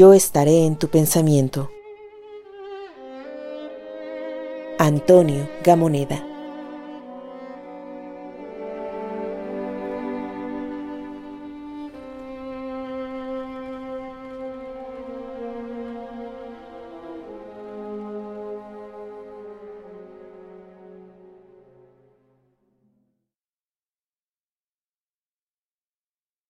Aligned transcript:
yo 0.00 0.14
estaré 0.14 0.64
en 0.64 0.76
tu 0.76 0.88
pensamiento. 0.88 1.70
Antonio 4.78 5.46
Gamoneda 5.62 6.24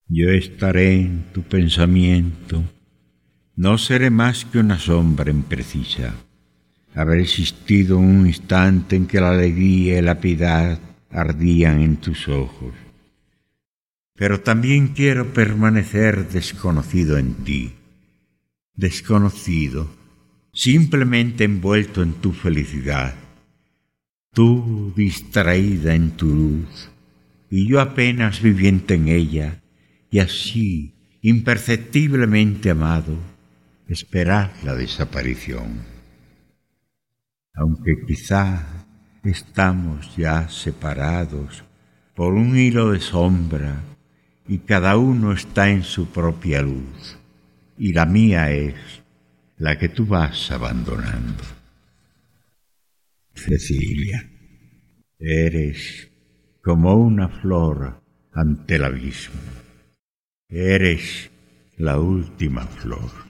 Yo 0.07 0.29
estaré 0.31 1.01
en 1.01 1.25
tu 1.33 1.43
pensamiento, 1.43 2.63
no 3.61 3.77
seré 3.77 4.09
más 4.09 4.47
que 4.47 4.59
una 4.59 4.79
sombra 4.79 5.31
imprecisa. 5.31 6.15
Habré 6.95 7.21
existido 7.21 7.99
un 7.99 8.27
instante 8.27 8.97
en 8.97 9.07
que 9.07 9.21
la 9.21 9.33
alegría 9.33 9.99
y 9.99 10.01
la 10.01 10.19
piedad 10.19 10.81
ardían 11.11 11.83
en 11.83 11.99
tus 11.99 12.27
ojos. 12.27 12.73
Pero 14.15 14.41
también 14.41 14.89
quiero 14.89 15.35
permanecer 15.35 16.31
desconocido 16.31 17.19
en 17.19 17.35
ti, 17.45 17.75
desconocido, 18.77 19.91
simplemente 20.55 21.45
envuelto 21.45 22.03
en 22.03 22.15
tu 22.15 22.33
felicidad, 22.33 23.15
tú 24.33 24.95
distraída 24.97 25.95
en 25.95 26.13
tu 26.13 26.35
luz, 26.35 26.89
y 27.51 27.69
yo 27.69 27.83
apenas 27.83 28.41
viviente 28.41 28.95
en 28.95 29.09
ella, 29.09 29.61
y 30.11 30.21
así, 30.21 30.95
imperceptiblemente 31.21 32.71
amado, 32.71 33.19
esperar 33.91 34.53
la 34.63 34.77
desaparición. 34.77 35.85
Aunque 37.55 37.93
quizá 38.07 38.87
estamos 39.25 40.17
ya 40.17 40.49
separados 40.49 41.65
por 42.15 42.35
un 42.35 42.57
hilo 42.57 42.93
de 42.93 43.01
sombra 43.01 43.83
y 44.47 44.59
cada 44.59 44.97
uno 44.97 45.33
está 45.33 45.71
en 45.71 45.83
su 45.83 46.07
propia 46.07 46.63
luz, 46.63 47.19
y 47.77 47.93
la 47.93 48.07
mía 48.07 48.53
es 48.53 48.75
la 49.57 49.77
que 49.79 49.89
tú 49.89 50.07
vas 50.07 50.51
abandonando. 50.51 51.43
Cecilia, 53.35 54.31
eres 55.19 56.11
como 56.63 56.95
una 56.95 57.29
flor 57.29 58.03
ante 58.33 58.77
el 58.77 58.85
abismo. 58.85 59.41
Eres 60.49 61.31
la 61.77 61.99
última 61.99 62.67
flor. 62.67 63.30